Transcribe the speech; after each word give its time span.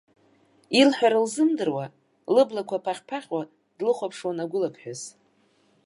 Илҳәара 0.79 1.19
лзымдыруа, 1.25 1.85
лыблақәа 2.33 2.83
ԥаҟьԥаҟьуа 2.83 3.41
длыхәаԥшуан 3.77 4.37
агәылаԥхәыс. 4.43 5.01